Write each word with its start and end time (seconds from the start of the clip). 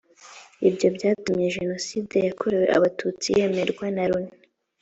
ibyo 0.69 0.87
byatumye 0.95 1.45
jenoside 1.55 2.15
yakorewe 2.27 2.65
abatutsi 2.77 3.27
yemerwa 3.37 3.85
na 3.95 4.03
loni 4.11 4.31